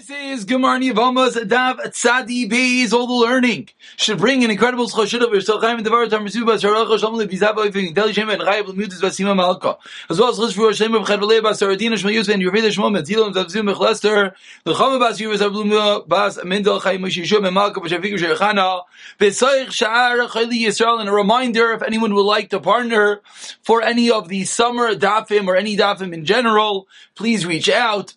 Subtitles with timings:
[0.00, 2.94] This is Gemara Yavamas Adav Tzadi Beis.
[2.94, 3.68] All the learning
[3.98, 5.62] should bring an incredible schoshut of yourself.
[5.62, 9.76] Chaim Devar Tam Resuba Sharach Shalom Levizav Oifing Deli Shem and Chayv Lemutis Vasima Malka
[10.08, 13.06] as well as Chishvu Hashem of Chadvalei Bas Saradina Shmal Yusuf and Yerveda Shmom and
[13.06, 14.32] Zilom Zavzim Mechlester
[14.64, 18.84] the Chama Bas Yuvas Bas Mendel Chaim Moshe Yishua and Malka B'Shafiku Sheichana
[19.18, 23.20] B'Soich Sha'ar Chayli Yisrael and a reminder if anyone would like to partner
[23.60, 28.14] for any of the summer dafim or any dafim in general, please reach out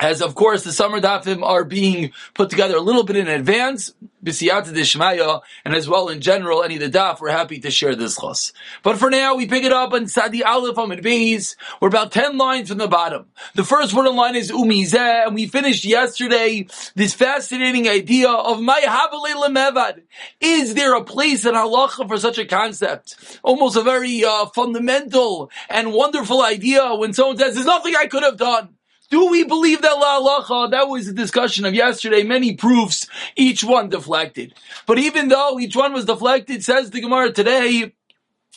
[0.00, 3.92] as of course the summer dafim are being put together a little bit in advance,
[4.24, 7.94] b'siyata deshmaya, and as well in general, any of the daf, we're happy to share
[7.94, 8.52] this chos.
[8.82, 11.56] But for now, we pick it up on Sadi Aleph Amid Beis.
[11.80, 13.26] We're about 10 lines from the bottom.
[13.54, 18.60] The first word in line is umizeh, and we finished yesterday this fascinating idea of
[18.60, 20.02] my mevad.
[20.40, 23.40] Is there a place in halacha for such a concept?
[23.42, 28.22] Almost a very uh, fundamental and wonderful idea when someone says, there's nothing I could
[28.22, 28.77] have done.
[29.10, 30.70] Do we believe that la halacha?
[30.70, 32.24] That was the discussion of yesterday.
[32.24, 34.54] Many proofs, each one deflected.
[34.86, 37.92] But even though each one was deflected, says the Gemara today,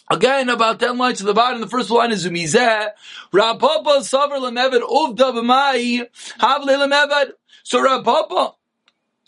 [0.10, 2.90] Again, about 10 lines to the bottom, the first line is Umizeh.
[3.32, 6.06] Rav Papa savar lemevad uvda b'mai
[6.38, 7.32] havle lemevad.
[7.64, 8.56] So Rav Papa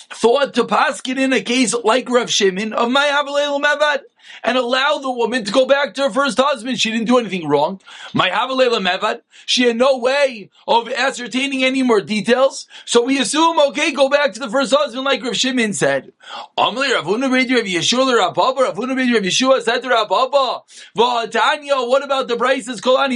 [0.09, 3.99] thought to pass it in a case like Rav Shimon of my havle lemevad
[4.43, 6.79] and allow the woman to go back to her first husband.
[6.79, 7.81] She didn't do anything wrong.
[8.13, 12.67] My Mevad, she had no way of ascertaining any more details.
[12.85, 16.13] So we assume, okay, go back to the first husband like Rav Shimon said.
[16.57, 16.83] What
[22.03, 22.35] about the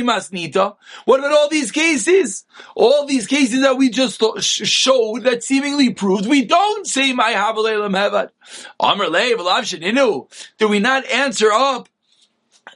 [0.04, 0.76] Masnita?
[1.06, 2.46] What about all these cases?
[2.80, 7.90] All these cases that we just showed that seemingly proved we don't say my Havalela
[7.90, 8.30] Mevad.
[8.80, 9.34] Amr Lei,
[10.60, 11.90] Do we not answer up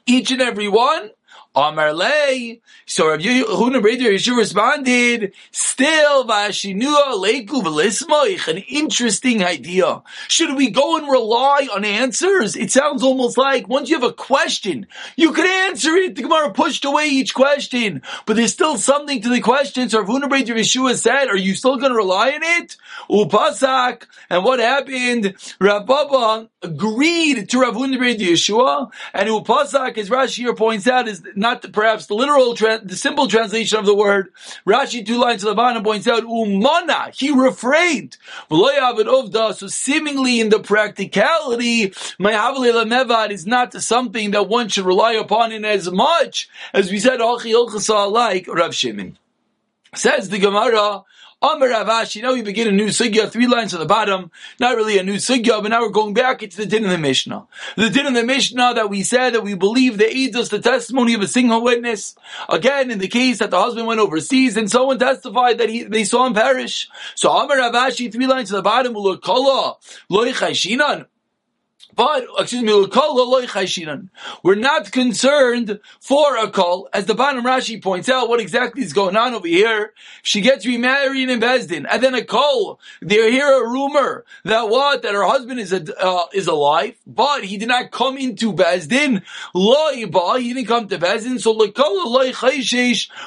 [0.08, 1.12] each and every one?
[1.54, 2.62] Amar lei.
[2.86, 10.02] So Rabbi Yehuda Breder Yeshua responded, still vashinua leiku v'lismoich, an interesting idea.
[10.30, 12.56] Should we go and rely on answers?
[12.56, 16.16] It sounds almost like once you have a question, you could answer it.
[16.16, 19.90] The Gemara pushed away each question, but there's still something to the question.
[19.90, 22.78] So Rabbi Yehuda Breder Yeshua said, are you still going to rely on it?
[23.10, 24.04] Upasak.
[24.30, 25.36] And what happened?
[25.60, 31.22] Rav Papa agreed to Rav Yehuda Yeshua, and Upasak, as Rashi here points out, is
[31.42, 34.32] not perhaps the literal, the simple translation of the word.
[34.66, 38.16] Rashi, two lines to the bottom, points out, umana, he refrained.
[38.50, 45.52] So seemingly in the practicality, my mevad is not something that one should rely upon
[45.52, 49.18] in as much as we said, like Rav Shimon.
[49.94, 51.04] Says the Gemara,
[51.44, 54.30] Amar Rav Ashi, now we begin a new sugya, three lines at the bottom,
[54.60, 57.00] not really a new sugya, but now we're going back into the din of the
[57.00, 57.48] Mishnah.
[57.76, 60.60] The din of the Mishnah that we said that we believe the aids us the
[60.60, 62.16] testimony of a single witness.
[62.48, 66.04] Again, in the case that the husband went overseas and someone testified that he, they
[66.04, 66.88] saw him perish.
[67.16, 69.78] So Amar Rav Ashi, three lines at the bottom, will look kala,
[70.10, 70.32] loy
[71.96, 72.72] but, excuse me,
[74.44, 78.94] we're not concerned for a call, as the bottom Rashi points out what exactly is
[78.94, 79.94] going on over here.
[80.22, 85.02] She gets remarried in Bezdin, and then a call, they hear a rumor that what,
[85.02, 89.22] that her husband is a, uh, is alive, but he did not come into Bezdin,
[89.54, 91.52] he didn't come to Bezdin, so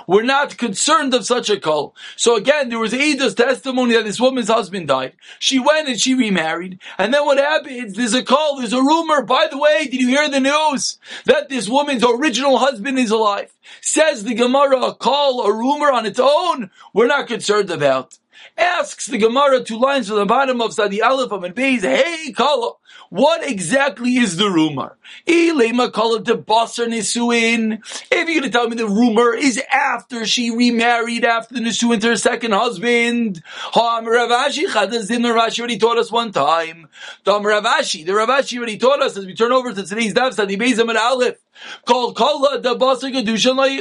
[0.07, 1.95] we're not concerned of such a call.
[2.17, 5.15] So again, there was Ada's testimony that this woman's husband died.
[5.39, 7.95] She went and she remarried, and then what happens?
[7.95, 9.23] There's a call there's a rumor.
[9.23, 13.53] By the way, did you hear the news that this woman's original husband is alive?
[13.81, 18.19] Says the Gemara, call, a rumor on its own, we're not concerned about.
[18.57, 22.75] Asks the Gemara two lines from the bottom of Sadi Aleph and Beis, hey, Kala,
[23.11, 24.97] what exactly is the rumor?
[25.27, 27.79] Elay Makala de Basar Niswin.
[28.11, 32.01] If you're going to tell me the rumor is after she remarried after the Nisuin
[32.01, 33.43] to her second husband,
[33.75, 36.89] Rav Ashi Ravashi already taught us one time.
[37.25, 40.15] Tom Rav Ashi, the Rav Ashi already taught us as we turn over to today's
[40.15, 41.37] Dav Sadi Beis and Aleph.
[41.87, 42.61] Called Kala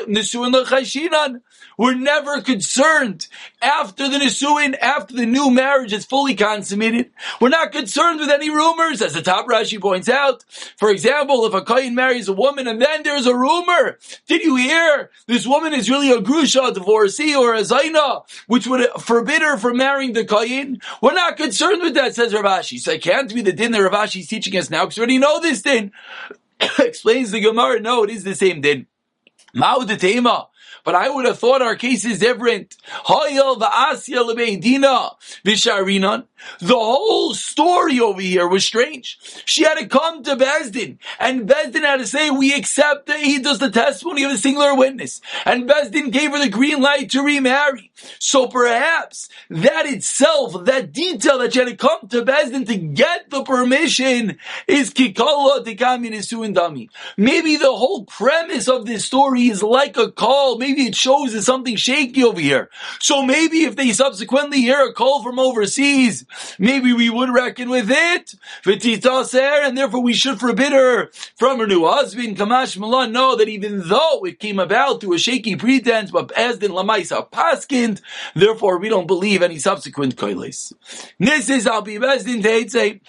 [0.07, 1.41] Nisuin.
[1.75, 3.27] We're never concerned
[3.61, 7.09] after the Nisuin, after the new marriage is fully consummated.
[7.41, 10.43] We're not concerned with any rumors, as the top Rashi points out.
[10.77, 14.55] For example, if a Kayin marries a woman and then there's a rumor, did you
[14.55, 19.41] hear this woman is really a Grusha, a divorcee, or a Zaina, which would forbid
[19.41, 20.81] her from marrying the Kayin?
[21.01, 22.79] We're not concerned with that, says Rav Ashi.
[22.79, 25.01] So it can't be the din that Rav Ashi is teaching us now, because we
[25.01, 25.91] already know this din.
[26.79, 28.87] Explains the Gemara, no, it is the same din.
[29.55, 30.49] Ma'u the Tema.
[30.83, 32.75] But I would have thought our case is different.
[36.59, 39.17] The whole story over here was strange.
[39.45, 43.39] She had to come to Bezdin, and Bezdin had to say, we accept that he
[43.39, 45.21] does the testimony of a singular witness.
[45.45, 47.91] And Bezdin gave her the green light to remarry.
[48.19, 53.29] So perhaps that itself, that detail that she had to come to Bezdin to get
[53.29, 54.37] the permission
[54.67, 56.13] is kikala tikamin
[56.53, 56.89] dami.
[57.17, 60.57] Maybe the whole premise of this story is like a call.
[60.57, 62.69] Maybe it shows there's something shaky over here.
[62.99, 66.25] So maybe if they subsequently hear a call from overseas,
[66.59, 68.33] maybe we would reckon with it.
[68.65, 72.37] And therefore we should forbid her from her new husband.
[72.37, 76.57] Kamash Malan know that even though it came about through a shaky pretense, but as
[76.59, 78.01] in Lamaisa Paskind,
[78.35, 80.73] therefore we don't believe any subsequent koilis.
[81.19, 83.01] This is Al Bezdin Teitze.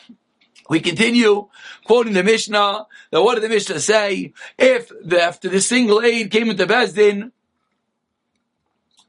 [0.69, 1.49] We continue
[1.85, 2.87] quoting the Mishnah.
[3.11, 4.33] That what did the Mishnah say?
[4.59, 7.33] If the, after the single aid came into Bezdin,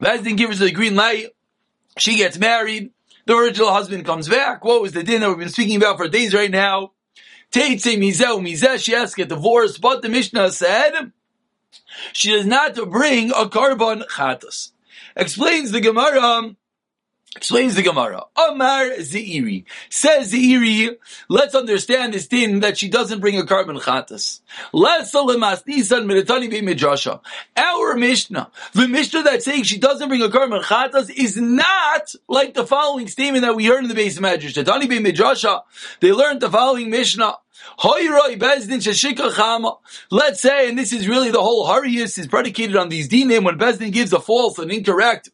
[0.00, 1.28] Bezdin gives her the green light,
[1.98, 2.90] she gets married,
[3.26, 4.64] the original husband comes back.
[4.64, 6.92] What was the din that we've been speaking about for days right now?
[7.52, 11.12] Teitze mizeh mizeh, she has to get divorced, but the Mishnah said,
[12.12, 14.72] she does not bring a carbon chatas.
[15.16, 16.56] Explains the Gemara,
[17.36, 18.22] Explains the Gemara.
[18.34, 19.64] Amar Zeiri.
[19.90, 20.96] Says Zeiri,
[21.28, 24.40] let's understand this thing that she doesn't bring a carbon chatas.
[27.56, 32.54] Our Mishnah, the Mishnah that's saying she doesn't bring a carbon chatas is not like
[32.54, 35.60] the following statement that we heard in the base of Medrash.
[36.00, 37.34] They learned the following Mishnah.
[40.10, 43.58] Let's say, and this is really the whole Harius is predicated on these dinim when
[43.58, 45.30] Bezdin gives a false and incorrect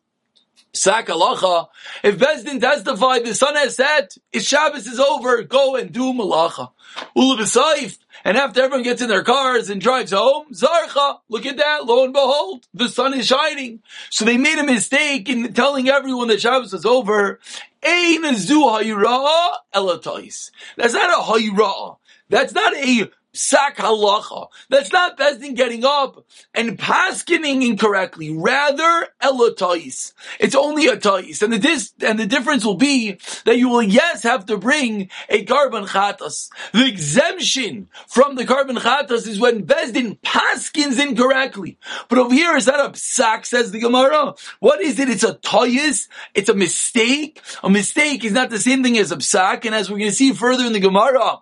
[0.74, 1.68] Sak alacha.
[2.02, 6.70] If Bezdin testified the sun has set, his Shabbos is over, go and do malacha.
[7.16, 7.98] Ulubisayif.
[8.24, 12.04] And after everyone gets in their cars and drives home, Zarcha, look at that, lo
[12.04, 13.80] and behold, the sun is shining.
[14.10, 17.40] So they made a mistake in telling everyone that Shabbos was over.
[17.82, 20.50] Ein zu hayra elatois.
[20.76, 21.98] That's not a hayra.
[22.28, 24.48] That's not a sak halacha.
[24.68, 26.24] That's not Bezdin getting up
[26.54, 28.34] and paskening incorrectly.
[28.36, 30.12] Rather, elotais.
[30.38, 31.42] It's only a tais.
[31.42, 35.08] And the dis- and the difference will be that you will yes have to bring
[35.28, 36.50] a carbon chatas.
[36.72, 41.78] The exemption from the carbon chatas is when Bezdin paskins incorrectly.
[42.08, 44.34] But over here is that a psak, says the Gemara.
[44.60, 45.08] What is it?
[45.08, 46.08] It's a tais.
[46.34, 47.40] It's a mistake.
[47.62, 49.64] A mistake is not the same thing as a psak.
[49.64, 51.40] And as we're going to see further in the Gemara,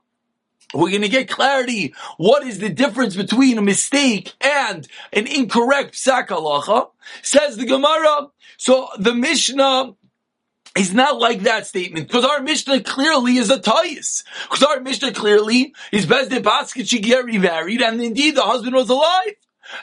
[0.72, 1.94] we're going to get clarity.
[2.16, 6.90] What is the difference between a mistake and an incorrect psak halacha?
[7.22, 8.28] Says the Gemara.
[8.56, 9.94] So the Mishnah
[10.76, 14.24] is not like that statement because our Mishnah clearly is a tayis.
[14.48, 18.74] Because our Mishnah clearly is best in basket she get remarried and indeed the husband
[18.74, 19.34] was alive.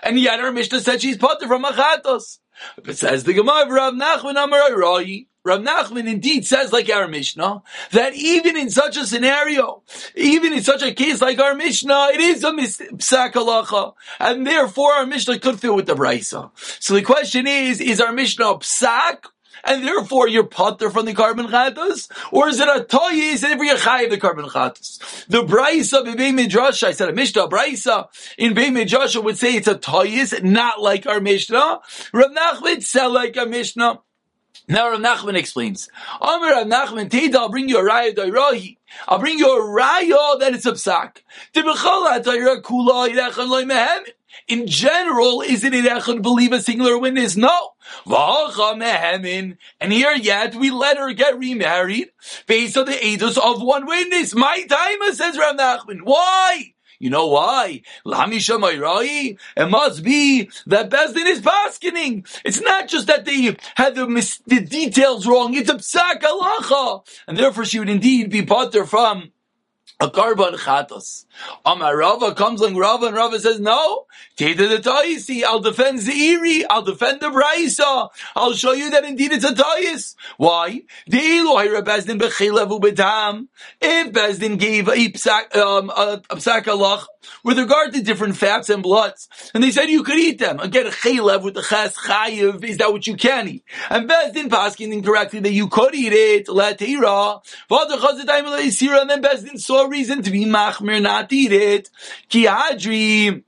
[0.03, 2.39] And yet our Mishnah said she's potter from achatos.
[2.83, 4.75] But says the Gemara, Rav Nachman Amar
[5.47, 9.81] Rav Nachman indeed says, like our Mishnah, that even in such a scenario,
[10.13, 15.05] even in such a case like our Mishnah, it is a psak and therefore our
[15.05, 16.51] Mishnah could fit with the brisa.
[16.81, 19.27] So the question is, is our Mishnah psak
[19.63, 23.69] and therefore you're putter from the carbon chatas, or is it a toyis and every
[23.77, 25.25] chay of the carbon chatas?
[25.27, 29.67] The brisa in Beit I said a Mishnah brisa in Beit Midrash would say it's
[29.67, 31.79] a toyis, not like our Mishnah.
[32.11, 34.01] Rav Nachman sell like a Mishnah.
[34.69, 35.89] Now Rav Nachman explains.
[36.19, 38.77] Amr Rav Nachman, I'll bring you a raya doirahi.
[39.07, 41.21] I'll bring you a raya that it's a psak.
[44.47, 47.37] In general, isn't it to believe a singular witness?
[47.37, 47.71] No.
[48.05, 52.09] And here yet, we let her get remarried
[52.45, 54.35] based on the edus of one witness.
[54.35, 56.01] My time, says Rav Nachman.
[56.03, 56.73] Why?
[56.99, 57.81] You know why?
[58.05, 62.25] It must be that Bezdin is baskening.
[62.43, 65.53] It's not just that they had the, mis- the details wrong.
[65.53, 67.05] It's a psak alacha.
[67.27, 69.31] And therefore she would indeed be butter from
[69.99, 71.25] a carbon chatos.
[71.65, 74.05] Amar Rava comes along Rava and Rava says, no,
[74.37, 79.31] Teda the Taisi, I'll defend Zeiri, I'll defend the Braisa, I'll show you that indeed
[79.31, 80.15] it's a Tais.
[80.37, 80.81] Why?
[81.09, 82.19] Bezdin
[83.81, 86.21] If Bezdin gave a psak, um, a,
[87.43, 90.85] with regard to different fats and bloods, and they said you could eat them, again,
[90.87, 93.63] chaylev with the ches chayiv, is that what you can eat?
[93.89, 100.21] And Bezdin paskin incorrectly that you could eat it, latira, and then Bezdin saw reason
[100.23, 101.89] to be machmir not eat it.
[102.29, 103.43] Ki hadri,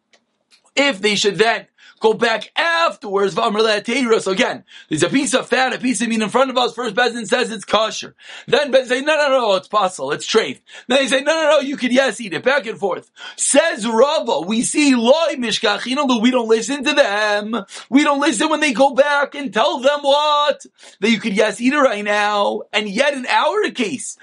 [0.75, 1.67] if they should then
[1.99, 3.35] go back afterwards.
[3.35, 6.73] So again, there's a piece of fat, a piece of meat in front of us.
[6.73, 8.15] First Bezin says it's kosher.
[8.47, 10.59] Then Bezin say, no, no, no, it's possible, it's treif.
[10.87, 13.11] Then they say, no, no, no, you could yes eat it, back and forth.
[13.35, 17.65] Says Rava, we see loy mishkachino, but we don't listen to them.
[17.89, 20.65] We don't listen when they go back and tell them what?
[20.99, 22.63] That you could yes eat it right now.
[22.73, 24.17] And yet in our case,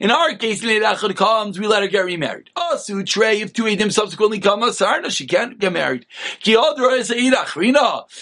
[0.00, 0.82] in our case, when
[1.14, 2.50] comes, we let her get remarried.
[2.56, 6.06] Oh, also, Trey, if two Adim subsequently come, oh, Sarna, she can't get married.
[6.40, 7.10] Ki is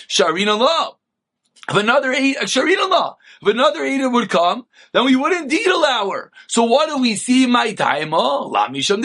[0.09, 0.97] Sharina law.
[1.69, 3.17] If another eight, Sharina law.
[3.45, 6.33] If another Eidah would come, then we would indeed allow her.
[6.47, 8.13] So what do we see my time?
[8.13, 9.03] Lamisham.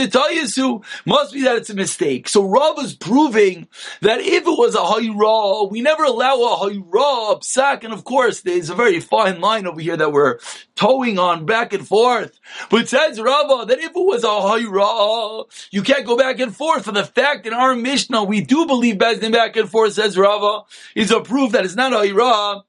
[1.05, 2.29] Must be that it's a mistake.
[2.29, 3.67] So Rav is proving
[3.99, 8.39] that if it was a Hayra, we never allow a Hayra psak, and of course
[8.39, 10.39] there's a very fine line over here that we're
[10.77, 12.39] towing on back and forth.
[12.69, 16.85] But says Rava that if it was a Hayra, you can't go back and forth.
[16.85, 20.63] For the fact in our Mishnah, we do believe Bezdin back and forth, says Rava,
[20.95, 22.63] is a proof that it's not a Hayra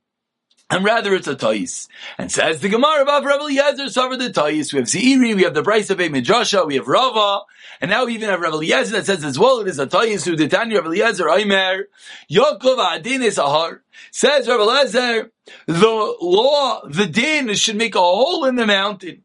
[0.70, 1.88] and rather it's a tois.
[2.16, 4.72] And says the Gemara about Rabbi Eliezer suffered the tois.
[4.72, 7.42] We have Zeiri, we have the price of Midrasha, we have Rava,
[7.80, 10.24] and now we even have Rabbi Eliezer that says as well it is a tois
[10.24, 11.88] who detanya Rabbi Eliezer Aimer,
[12.30, 13.80] Yokov Adin is Ahar.
[14.12, 15.30] Says Rabbi Eliezer,
[15.66, 19.24] the law, the din should make a hole in the mountain.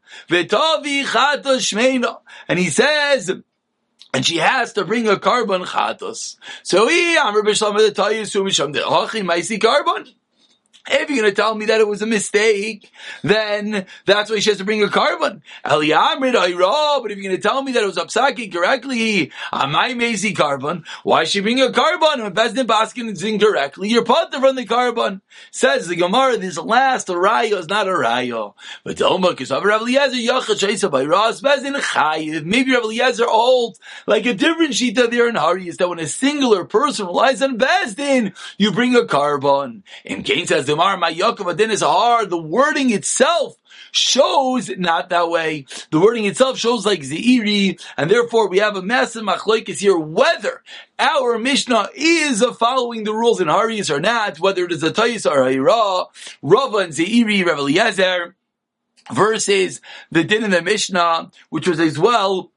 [2.48, 3.30] And he says,
[4.14, 6.36] and she has to bring a carbon chatos.
[6.62, 10.06] So he, I'm Rabbi Shalom the Tayis, Misham the Hachi, Maisi carbon.
[10.88, 12.90] If you're going to tell me that it was a mistake,
[13.22, 15.42] then that's why she has to bring a carbon.
[15.64, 19.32] El Yamri Raw, but if you're going to tell me that it was upsaki correctly,
[19.52, 22.22] my mazy carbon, why should she bring a carbon?
[22.22, 25.22] When Bezdin Baskin is incorrectly, you're put from the carbon.
[25.50, 28.54] Says the Gemara, this last rayo is not a rayo.
[28.84, 32.44] But Oma, because Rav Eliezer Yachad by Ras Bezdin Chayiv.
[32.44, 36.06] Maybe Rav Eliezer old, like a different shita there in Hari is that when a
[36.06, 39.82] singular person relies on Bezdin, you bring a carbon.
[40.04, 42.28] In Cain says the Gemara, my Yaakov Adin is hard.
[42.28, 43.56] The wording itself
[43.92, 45.64] shows not that way.
[45.90, 50.62] The wording itself shows like Zeiri, and therefore we have a massive machlokes here whether
[50.98, 55.24] our Mishnah is following the rules in Haris or not, whether it is a Tais
[55.24, 56.04] or a Hira,
[56.42, 58.34] Rava and Zeiri, Rav Eliezer,
[59.10, 59.80] versus
[60.10, 62.50] the din in the Mishnah, which was as well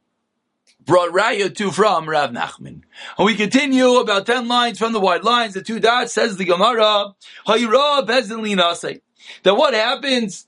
[0.89, 2.81] brought Raya to from Rav Nachman.
[3.17, 6.45] And we continue about 10 lines from the wide lines, the two dots, says the
[6.45, 7.13] Gemara,
[7.45, 8.99] Hayra Bezin Linase.
[9.43, 10.47] That what happens,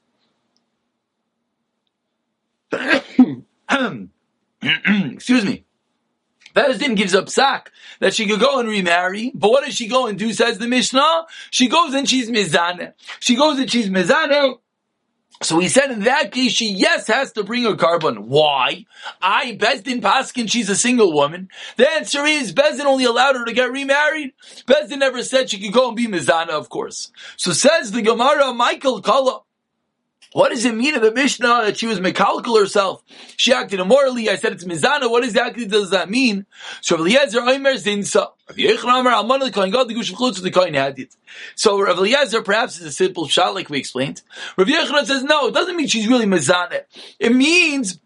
[5.13, 5.63] excuse me,
[6.55, 10.07] Bezdin gives up sack that she could go and remarry, but what does she go
[10.07, 11.27] and do, says the Mishnah?
[11.51, 12.93] She goes and she's mizane.
[13.19, 14.57] She goes and she's mizane,
[15.41, 18.27] so he said in that case, she yes has to bring a carbon.
[18.29, 18.85] Why?
[19.21, 21.49] I Bezdin Paskin, she's a single woman.
[21.77, 24.33] The answer is Bezdin only allowed her to get remarried.
[24.67, 27.11] Bezdin never said she could go and be Mizana, of course.
[27.37, 29.41] So says the Gemara, Michael Kala.
[30.33, 33.03] What does it mean in the Mishnah that she was Mekalkal herself?
[33.35, 34.29] She acted immorally.
[34.29, 35.11] I said it's Mizana.
[35.11, 36.45] What exactly does that mean?
[36.79, 38.29] So Eliezer Omer Zinsa.
[41.55, 44.21] So Rav Eliezer perhaps is a simple shot like we explained.
[44.57, 46.81] Rav Yechon says no, it doesn't mean she's really Mizana.
[47.19, 47.99] It means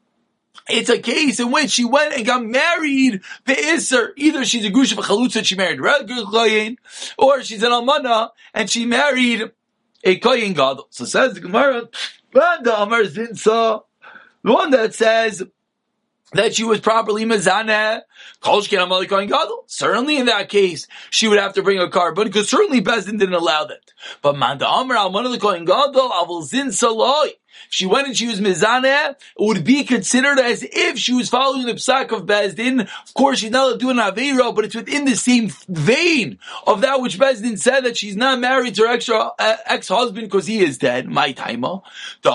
[0.67, 4.09] it's a case in which she went and got married Be'isr.
[4.15, 5.79] Either she's a Gush of a Chalutza, she married
[7.17, 9.51] or she's an Almana, and she married
[10.03, 10.87] a Kohen Gadol.
[10.89, 11.89] So says the Gemara,
[12.31, 13.83] the
[14.41, 15.43] one that says
[16.37, 18.01] that she was properly mezaneh,
[19.67, 23.33] certainly in that case, she would have to bring a carbon, because certainly Bezdin didn't
[23.33, 23.91] allow that.
[24.21, 27.31] But Manda Amar al Kohen Gadol, Zin Saloi,
[27.69, 31.65] she went and she was mizaneh, it would be considered as if she was following
[31.65, 32.81] the psak of Bezdin.
[32.81, 37.17] Of course, she's not doing Avera, but it's within the same vein of that which
[37.19, 41.07] Bezdin said that she's not married to her extra, uh, ex-husband because he is dead.
[41.07, 41.81] My timer.
[42.21, 42.31] The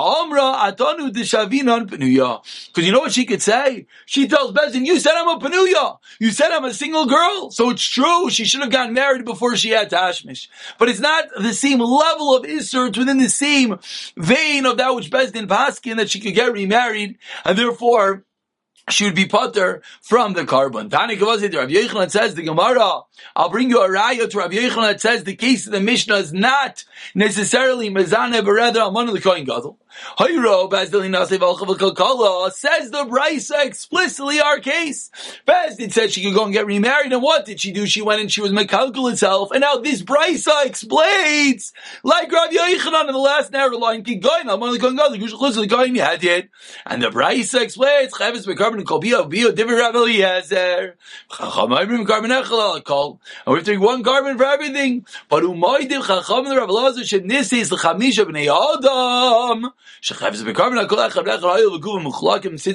[1.90, 2.66] Penuya.
[2.68, 3.86] Because you know what she could say?
[4.06, 5.98] She tells Bezdin, you said I'm a Penuya.
[6.18, 7.50] You said I'm a single girl.
[7.50, 8.30] So it's true.
[8.30, 10.48] She should have gotten married before she had Tashmish.
[10.78, 12.88] But it's not the same level of Isser.
[12.88, 13.78] It's within the same
[14.16, 18.24] vein of that which Bezdin Paskin that she could get remarried, and therefore
[18.88, 20.90] she would be putter from the carbon.
[20.90, 23.02] Tani Kavazid, Rabbi Yochanan says the Gemara,
[23.36, 26.16] I'll bring you a raya to Rabbi Yochanan that says the case of the Mishnah
[26.16, 29.78] is not necessarily mezane, but rather Amon of the Kohen Gadol.
[30.18, 30.40] Says
[32.90, 35.10] the Brisa explicitly our case.
[35.46, 37.86] Bezdin said she could go and get remarried, and what did she do?
[37.86, 43.08] She went and she was Mekalkal itself, and now this Brisa explains, like Rabbi Yochanan
[43.08, 44.20] in the last narrow line, the
[46.86, 50.96] and the Brisa explains, Chavis Bekarban carbon kol bia bia different Rabbi Eliezer.
[51.30, 53.20] Chachamim carbon echel kol.
[53.46, 55.06] And we have to take one carbon for everything.
[55.28, 59.72] But umaydim chachamim Rabbi Eliezer shenisis l'chamisha b'nei adam.
[60.02, 60.20] Since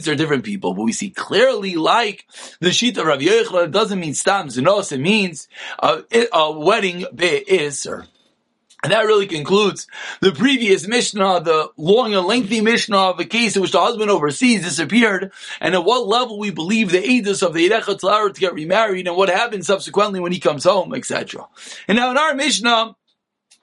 [0.05, 0.73] they're different people.
[0.73, 2.25] But we see clearly like
[2.59, 5.47] the sheet of Rabbi Yochanan, doesn't mean stam zenos, it means
[5.79, 8.07] a, a wedding be'isr.
[8.85, 9.87] And that really concludes
[10.21, 14.11] the previous Mishnah, the long and lengthy Mishnah of a case in which the husband
[14.11, 18.39] overseas disappeared, and at what level we believe the Edus of the Erecha Tzalar to
[18.39, 21.47] get remarried, and what happens subsequently when he comes home, etc.
[21.87, 22.95] And now in our Mishnah,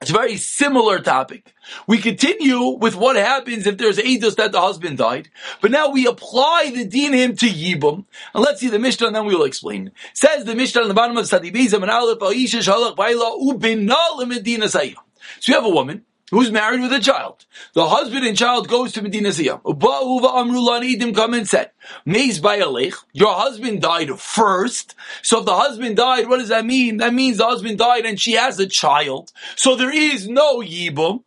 [0.03, 1.55] it's a very similar topic.
[1.87, 5.29] We continue with what happens if there's Eidos that the husband died,
[5.61, 8.05] but now we apply the dinim to Yibum.
[8.35, 9.93] And let's see the Mishnah and then we will explain.
[10.13, 14.69] Says the Mishnah on the bottom of Sadibizam and Aleph Aisha Shalach Baila Ubinal Medina.
[14.69, 17.45] So you have a woman who's married with a child.
[17.75, 19.63] The husband and child goes to Medina Siyam.
[19.63, 21.71] Amrulanidim come and said,
[22.05, 24.95] Maze by your husband died first.
[25.23, 26.97] So if the husband died, what does that mean?
[26.97, 29.31] That means the husband died and she has a child.
[29.57, 31.23] So there is no Yibum.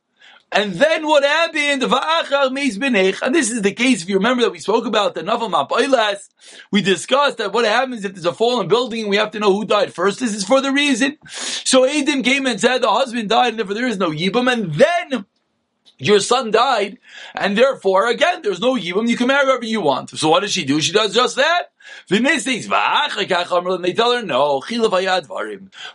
[0.55, 1.83] And then what happened?
[1.83, 6.29] And this is the case, if you remember that we spoke about the Naval Mapailas,
[6.71, 9.51] we discussed that what happens if there's a fallen building and we have to know
[9.51, 10.21] who died first.
[10.21, 11.17] This is for the reason.
[11.27, 14.50] So Adam came and said the husband died and therefore there is no Yibam.
[14.51, 15.25] And then
[15.97, 16.97] your son died,
[17.33, 20.09] and therefore, again, there's no Yibam, you can marry whoever you want.
[20.11, 20.81] So what does she do?
[20.81, 21.71] She does just that.
[22.09, 24.59] And they tell her, no,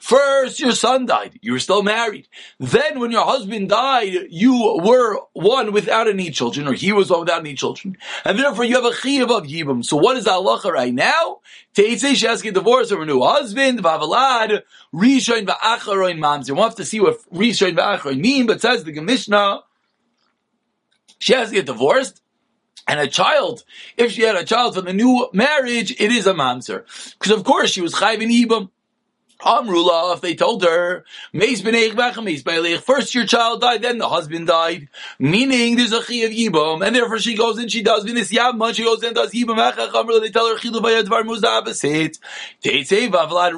[0.00, 2.28] first your son died, you were still married.
[2.60, 7.20] Then when your husband died, you were one without any children, or he was one
[7.20, 7.96] without any children.
[8.24, 9.84] And therefore you have a chiyav of Yibam.
[9.84, 11.40] So what is the halacha right now?
[11.74, 14.62] She has to get divorced from her new husband, vavalad,
[14.94, 16.52] rishoin va'acharoin mamzer.
[16.54, 19.64] We'll have to see what rishoin va'acharoin mean, but says the Mishnah,
[21.20, 22.20] she has to get divorced.
[22.88, 23.62] And a child,
[23.96, 26.84] if she had a child from the new marriage, it is a mamzer.
[27.18, 28.70] Because of course she was chayv in Ibam.
[29.42, 31.04] Amrullah, if they told her,
[32.80, 36.94] first your child died, then the husband died, meaning there's a chi of yibam, and
[36.94, 39.56] therefore she goes and she does vinis yabman, she goes and does yibam,
[40.20, 40.80] they tell her chilu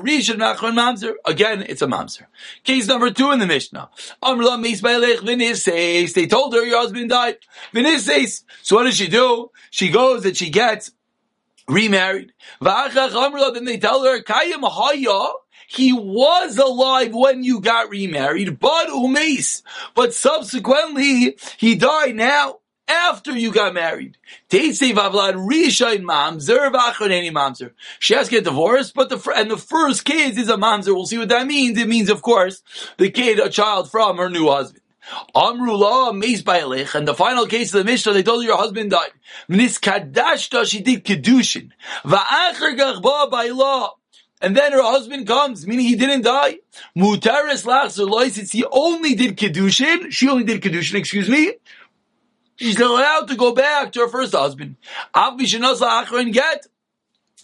[0.03, 2.27] rishon nachron mamzer, again, it's a mamzer.
[2.65, 3.91] Case number two in the Mishnah,
[4.23, 7.39] Amrullah meis ba'elech they told her your husband died,
[7.73, 9.51] vinises, so what does she do?
[9.71, 10.93] She goes and she gets
[11.69, 12.33] remarried.
[12.61, 15.33] Then they tell her, Kayim haya,
[15.73, 19.63] he was alive when you got remarried, but umes.
[19.95, 24.19] But subsequently, he died now after you got married.
[24.51, 24.93] She has to
[28.31, 30.95] get divorced, but the and the first kid is a mamzer.
[30.95, 31.79] We'll see what that means.
[31.79, 32.63] It means, of course,
[32.99, 34.83] the kid, a child from her new husband.
[35.35, 36.59] Amrullah maze by
[36.95, 39.11] and the final case of the Mishnah, they told her your husband died.
[39.49, 41.71] Mnis kadashta, she did kedushin.
[42.05, 43.97] Va'acher gachba by law
[44.43, 46.59] and then her husband comes, meaning he didn't die.
[46.97, 47.97] Mutaris lachs
[48.51, 50.11] he only did kedushin.
[50.11, 50.97] She only did kedushin.
[50.97, 51.55] Excuse me.
[52.57, 54.77] She's allowed to go back to her first husband.
[56.33, 56.67] get.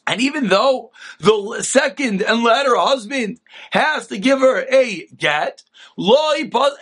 [0.08, 5.62] And even though the second and latter husband has to give her a get,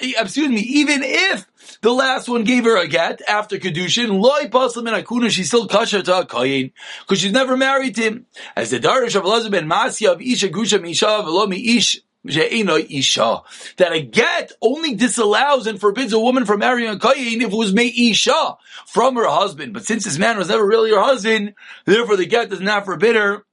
[0.01, 1.47] excuse me, even if
[1.87, 4.21] the last one gave her a get after Kedushin.
[4.21, 6.73] Loi paslam and akuna, she's still kasher to a koyin,
[7.03, 8.27] because she's never married him.
[8.57, 13.93] As the Darish of Elazar ben Masya of Isha Gusha Misha v'lo mi ish that
[13.93, 17.73] a get only disallows and forbids a woman from marrying a koyin if it was
[17.73, 19.73] made isha from her husband.
[19.73, 23.15] But since this man was never really her husband, therefore the get does not forbid
[23.15, 23.45] her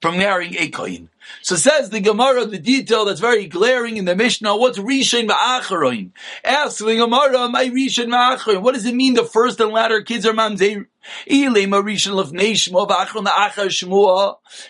[0.00, 1.08] from marrying a koyin.
[1.42, 6.10] So says the Gemara, the detail that's very glaring in the Mishnah, what's Rishon Ma'acharoin?
[6.44, 10.26] Ask the Gemara, my Rishon Ma'acharoin, what does it mean the first and latter kids
[10.26, 10.86] are Mamzer?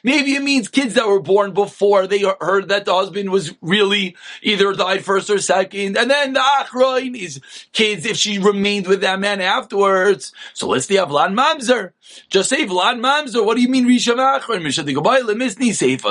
[0.05, 4.16] Maybe it means kids that were born before they heard that the husband was really
[4.42, 5.96] either died first or second.
[5.96, 7.40] And then the achroin is
[7.72, 10.33] kids if she remained with that man afterwards.
[10.55, 11.92] So let's the Avlan Mamzer.
[12.29, 13.44] Just say Vlan Mamzer.
[13.44, 14.68] What do you mean Rishon Achroin?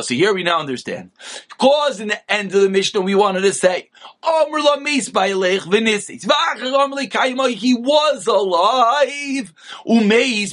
[0.03, 1.11] So here we now understand.
[1.57, 3.89] Cause in the end of the Mishnah we wanted to say,
[4.23, 4.45] Oh,
[7.49, 9.53] he was alive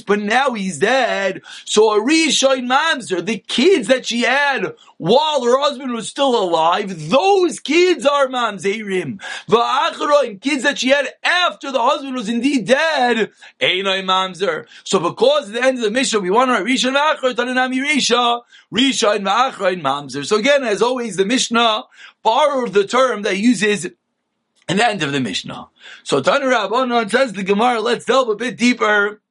[0.05, 1.41] but now he's dead.
[1.65, 7.09] So a Rishon Mamzer, the kids that she had while her husband was still alive,
[7.09, 9.19] those kids are Mamzerim.
[9.49, 14.67] Va'acharoin, kids that she had after the husband was indeed dead, Einoi Mamzer.
[14.83, 18.41] So because at the end of the mission, we want our Rishon Va'achar, Tananami Risha,
[18.75, 20.25] Rishon Va'acharoin Mamzer.
[20.25, 21.85] So again, as always, the Mishnah
[22.23, 23.85] borrowed the term that uses
[24.67, 25.69] in the end of the Mishnah.
[26.03, 29.21] So Tanu Rabbanon says the Gemara, let's delve a bit deeper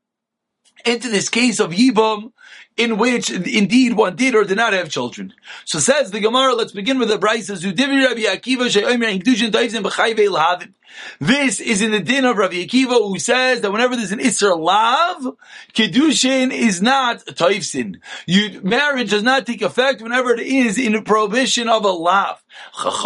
[0.87, 2.33] into this case of Yibam,
[2.77, 5.33] in which indeed one did or did not have children.
[5.65, 8.69] So says the Gemara, let's begin with the Akiva,
[11.21, 14.57] this is in the din of Rabbi Akiva who says that whenever there's an Isser
[14.59, 15.37] Lav,
[15.73, 17.97] Kedushin is not Taifsin.
[18.27, 22.43] You, marriage does not take effect whenever it is in a prohibition of a Lav.
[22.73, 23.01] Says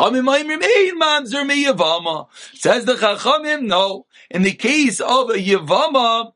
[2.85, 4.07] the Chachamim, no.
[4.31, 6.33] In the case of a Yavama,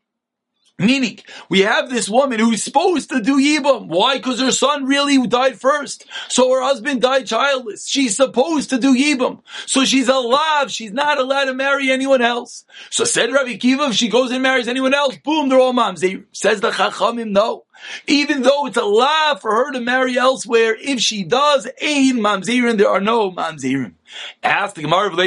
[0.82, 3.86] Meaning, we have this woman who's supposed to do Yibam.
[3.86, 4.16] Why?
[4.16, 6.04] Because her son really died first.
[6.28, 7.86] So her husband died childless.
[7.86, 9.42] She's supposed to do Yibam.
[9.66, 10.72] So she's alive.
[10.72, 12.64] She's not allowed to marry anyone else.
[12.90, 16.00] So said Rabbi Kiva, if she goes and marries anyone else, boom, they're all moms.
[16.00, 17.64] They, says the Chachamim, no.
[18.06, 22.76] Even though it's a law for her to marry elsewhere, if she does, ein mamzerim,
[22.76, 23.94] there are no mamzerim.
[24.42, 25.26] Ask the Gemara, why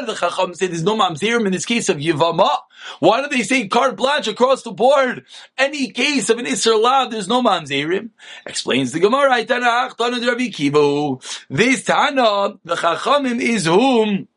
[0.00, 2.58] did the Chacham say there's no mamzerim in this case of Yivama?
[3.00, 5.24] Why did they say carte blanche across the board?
[5.58, 8.10] Any case of an Lav, there's no mamzerim.
[8.44, 9.32] Explains the Gemara,
[11.50, 14.28] this Tana, the Chachamim is whom?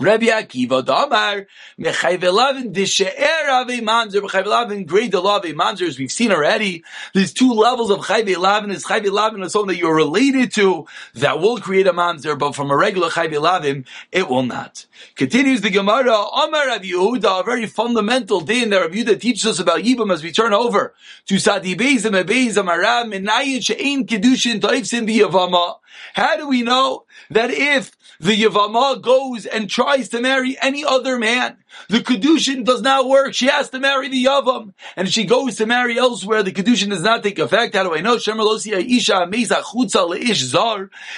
[0.00, 1.46] Rabbi Akiva Damar
[1.78, 6.82] Mechayvelavin Dishe'er Ave Mamzer Mechayvelavin Grade of Mamzer as we've seen already.
[7.14, 8.72] There's two levels of Chayvelavin.
[8.72, 12.70] Is Chayvelavin is something that you're related to that will create a Mamzer, but from
[12.70, 14.86] a regular Chayvelavin it will not.
[15.14, 19.58] Continues the Gemara Amar Rabbi Yehuda, a very fundamental din that Rabbi Yehuda teaches us
[19.58, 20.94] about Yibam as we turn over
[21.26, 25.76] to Sadi Beizim Beizim Aram Menayin She'ein Kedushin Taifsim B'Yavama.
[26.14, 31.18] How do we know that if the Yavama goes and tries to marry any other
[31.18, 31.56] man,
[31.88, 33.34] the Kedushin does not work.
[33.34, 34.74] She has to marry the Yavam.
[34.94, 37.74] And if she goes to marry elsewhere, the Kedushin does not take effect.
[37.74, 38.16] How do I know?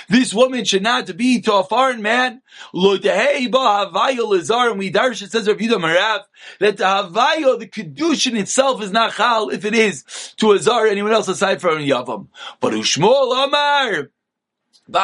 [0.09, 2.43] This woman should not be to a foreign man.
[2.73, 2.99] And we
[4.93, 6.21] darsh, it says Rav Yudah Marav,
[6.61, 10.05] that the Havaya, the Kedushin itself is not Chal if it is
[10.37, 12.29] to a Zar, anyone else aside from Yavam.
[12.61, 14.74] But Ushmol Amar, Ban Yusenu Sricha get.
[14.87, 14.97] In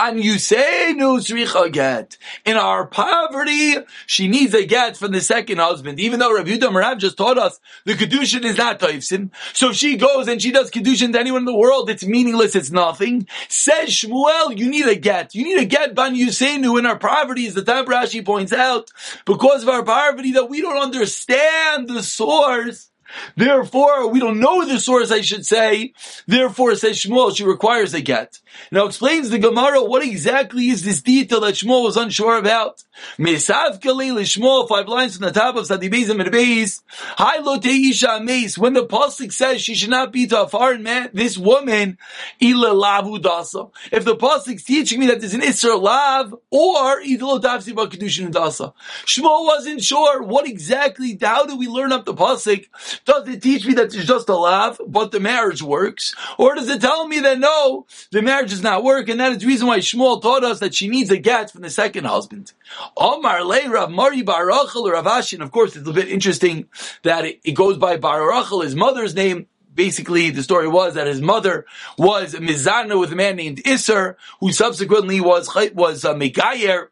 [2.57, 5.99] our poverty, she needs a get from the second husband.
[5.99, 9.31] Even though Rabbi Yudah just taught us the Kedushin is not Taifsin.
[9.55, 12.55] So if she goes and she does Kedushin to anyone in the world, it's meaningless,
[12.55, 13.27] it's nothing.
[13.49, 15.35] Says Shmuel, you need a get.
[15.35, 18.91] You need a get Ban Yusenu in our poverty, is the Tab Rashi points out,
[19.25, 22.90] because of our poverty that we don't understand the source
[23.37, 25.93] Therefore, we don't know the source, I should say.
[26.27, 28.39] Therefore, says Shmuel, she requires a get.
[28.71, 32.85] Now explains the Gemara, what exactly is this detail that Shmuel was unsure about?
[33.19, 36.83] Shmuel, five lines from the top of Sadibezim and Beis.
[37.17, 37.39] Hi.
[37.41, 41.99] When the pasuk says she should not be to a foreign man, this woman,
[42.41, 43.71] dasa.
[43.93, 48.73] If the pasuk's teaching me that there's an isra lav, or dasa.
[49.07, 52.67] Shmuel wasn't sure what exactly, how do we learn up the pasuk?
[53.05, 56.15] Does it teach me that there's just a lav, but the marriage works?
[56.39, 59.39] Or does it tell me that no, the marriage does not work, and that is
[59.39, 62.53] the reason why Shmuel taught us that she needs a get from the second husband?
[62.97, 66.69] Omar Le Rav Mari Barachel or Rav Ashi, and of course it's a bit interesting
[67.03, 71.21] that it, it goes by Barachel, his mother's name, basically the story was that his
[71.21, 71.65] mother
[71.97, 76.89] was Mizana with a man named Isser, who subsequently was was uh, Megayer,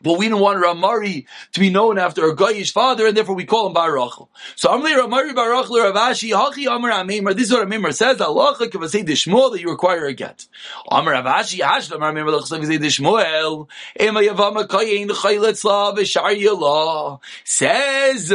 [0.00, 3.34] but we don't want Rav Mari to be known after a Goyish father, and therefore
[3.34, 4.28] we call him Barachel.
[4.56, 7.34] So Amli Rav Mari Barachel Rav Ashi Hachi Amar Amimar.
[7.34, 8.20] This is what Amimar says.
[8.20, 10.46] Allah say Dishmuel that you require a get.
[10.90, 13.68] Amar Rav Ashi Hashlam Amimar Lachsav Dishmuel
[14.00, 18.34] Ema Yavama Kayin Chayletzla Yala says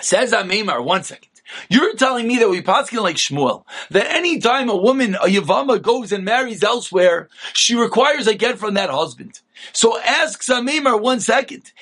[0.00, 0.84] says Amimar.
[0.84, 1.33] One second.
[1.68, 5.80] You're telling me that we paskin like Shmuel, that any time a woman, a Yavama,
[5.80, 9.40] goes and marries elsewhere, she requires a get from that husband.
[9.72, 11.72] So ask Samimar one second.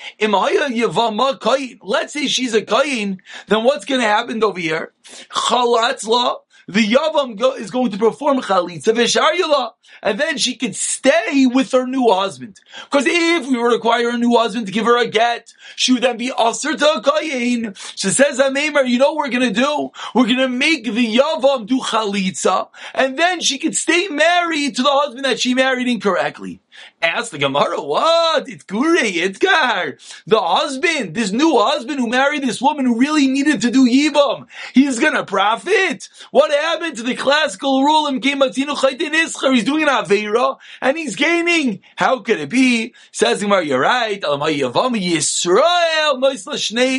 [1.81, 4.93] Let's say she's a kain, then what's going to happen over here?
[5.29, 9.71] Chalatzla, the Yavam go, is going to perform chalitza v'sharyula,
[10.01, 12.59] and then she could stay with her new husband.
[12.89, 16.03] Because if we were require a new husband to give her a get, she would
[16.03, 17.75] then be aser to kayin.
[17.97, 19.91] She says, Amemar, you know what we're gonna do?
[20.13, 24.91] We're gonna make the Yavam do chalitza, and then she could stay married to the
[24.91, 26.61] husband that she married incorrectly.
[27.03, 28.47] Ask the Gemara, what?
[28.47, 30.23] It's Gure Yitzkar.
[30.25, 34.47] The husband, this new husband who married this woman who really needed to do Yibam,
[34.73, 36.07] he's gonna profit.
[36.31, 38.07] What happened to the classical rule?
[38.07, 41.81] He's doing an Aveira and he's gaining.
[41.97, 42.95] How could it be?
[43.11, 44.21] Says Gemara, you're right.
[44.23, 46.21] Yisrael,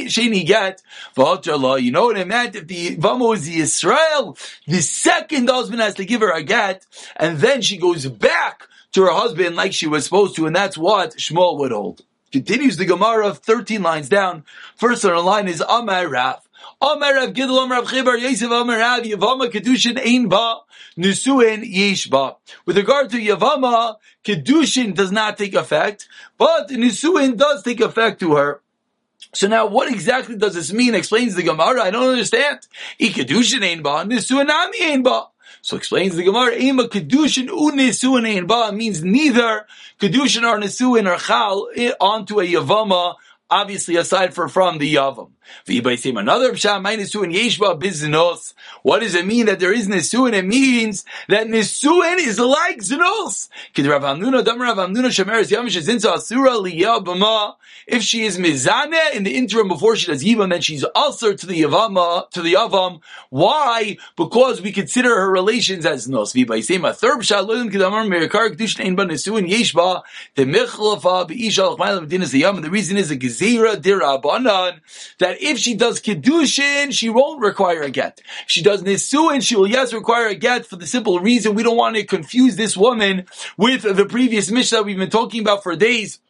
[0.04, 0.82] Sheni get.
[1.16, 2.56] You know what it meant?
[2.56, 4.36] If the Yavam was Yisrael,
[4.66, 6.84] the second husband has to give her a get,
[7.16, 10.78] and then she goes back to her husband like she was supposed to, and that's
[10.78, 12.02] what Shmuel would hold.
[12.32, 14.44] Continues the Gemara of 13 lines down.
[14.76, 16.40] First on the line is Amar Rav.
[16.80, 20.60] Omer Rav Gidel, Omer Rav Chibar, Yosef, Omer Rav, Yavama, Kedushin, Ein Ba,
[20.98, 22.36] Nisuin, Yesh Ba.
[22.66, 28.34] With regard to Yavama, Kedushin does not take effect, but Nisuin does take effect to
[28.34, 28.60] her.
[29.32, 30.94] So now, what exactly does this mean?
[30.94, 31.82] Explains the Gemara.
[31.82, 32.60] I don't understand.
[33.00, 35.28] Ikadushin ain ba, nisuanami ain ba.
[35.64, 39.64] So explains the Gemara, Ema Kedushin Unisuin Ba means neither.
[39.98, 43.14] Kedushin or Nisuin or Chal eh, onto a Yavama,
[43.50, 45.30] obviously aside for from the Yavam.
[45.66, 48.54] Another pshat, my and yeshba biznos.
[48.82, 50.32] What does it mean that there is nisuin?
[50.32, 53.48] It means that nisuin is like zinos.
[57.86, 61.46] If she is mizane in the interim before she does yivam, then she's also to
[61.46, 63.00] the yavama to the yavam.
[63.28, 63.98] Why?
[64.16, 66.32] Because we consider her relations as nos.
[66.32, 70.02] The third pshat, loyim kedamar merikar kedushin ein ba nisuin yeshba
[70.34, 72.62] the michlafa beishal chmaylam dinas the yam.
[72.62, 74.80] The reason is a gezira dirabanan
[75.18, 78.20] that if she does Kiddushin, she won't require a get.
[78.46, 81.76] She does Nisuin, she will yes require a get for the simple reason we don't
[81.76, 86.20] want to confuse this woman with the previous Mishnah we've been talking about for days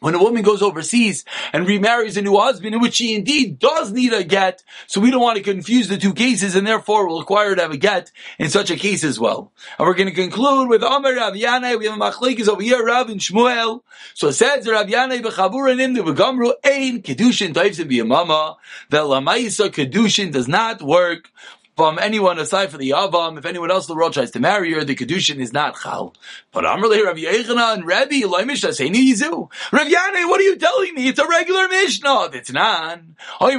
[0.00, 3.92] when a woman goes overseas and remarries a new husband, in which she indeed does
[3.92, 7.20] need a get, so we don't want to confuse the two cases, and therefore will
[7.20, 9.52] require to have a get in such a case as well.
[9.78, 11.78] And we're going to conclude with Amar Rav Yanai.
[11.78, 13.82] We have a machlekes over here, Rav and Shmuel.
[14.14, 18.56] So it says Rav Yanai b'chaburanim v'gamru ein kedushin taifsim b'yamama.
[18.90, 21.30] That lamaisa kedushin does not work
[21.76, 24.72] from anyone aside from the Avam, if anyone else in the world tries to marry
[24.74, 26.14] her, the Kedushin is not Chal.
[26.52, 29.50] But Amrle Rav Yechana and Rabbi Eloimish Aseni Yizu.
[29.72, 31.08] Rav Yane, what are you telling me?
[31.08, 32.30] It's a regular Mishnah.
[32.32, 33.00] It's not.
[33.40, 33.58] If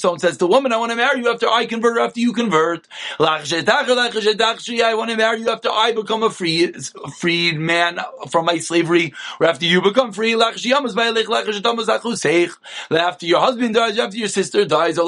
[0.00, 2.34] someone says to a woman, I want to marry you after I convert after you
[2.34, 2.86] convert.
[3.18, 6.72] I want to marry you after I become a free,
[7.16, 8.00] freed man
[8.30, 10.34] from my slavery or after you become free.
[10.34, 10.68] After
[13.26, 15.04] your husband dies, after your sister dies, or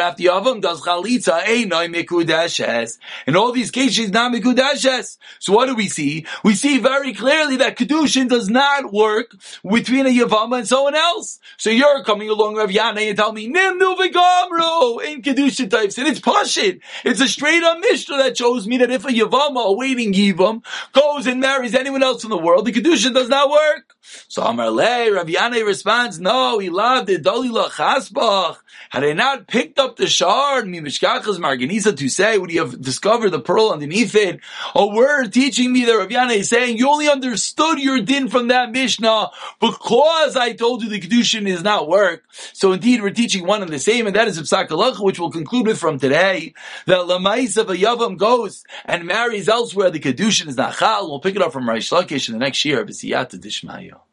[0.00, 2.98] after Yavam does chalitza, eh, einoi mikudeshes.
[3.26, 5.18] In all these cases, she's not mikudeshes.
[5.38, 6.26] So what do we see?
[6.42, 9.34] We see very clearly that kedushin does not work
[9.68, 11.38] between a Yavama and someone else.
[11.56, 16.08] So you're coming along, Rav Yana, and tell me, Nimnu v'gamro, in kedushin types, and
[16.08, 16.80] it's pashit.
[17.04, 21.26] It's a straight up mishnah that shows me that if a Yavama awaiting Yivam goes
[21.26, 23.94] and marries anyone else in the world, the kedushin does not work.
[24.28, 27.70] So Amar Le, Rav Yana responds, no, he loved it, Dalila
[28.10, 28.58] Chasbach.
[28.90, 33.30] Had I not picked up the shard, Mimishkachas Marganisa to say, would he have discovered
[33.30, 34.40] the pearl underneath it?
[34.74, 38.48] A word teaching me that Rav Yana is saying, you only understood your din from
[38.48, 42.24] that Mishnah because I told you the Kedushin is not work.
[42.52, 45.66] So indeed, we're teaching one and the same, and that is Psak which we'll conclude
[45.66, 46.54] with from today,
[46.86, 51.08] that Lamais of a Yavam goes and marries elsewhere, the Kedushin is not Chal.
[51.08, 54.03] We'll pick it up from Rish Lakish in the next year, of B'siyata Dishmayo.